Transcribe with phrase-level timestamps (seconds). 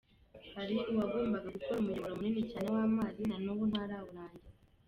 [0.55, 4.49] Hari uwagombaga gukora umuyoboro munini cyane w’amazi, na nubu ntarawurangiza.